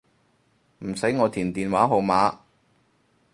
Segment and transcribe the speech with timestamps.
[0.79, 2.35] 唔使我填電話號碼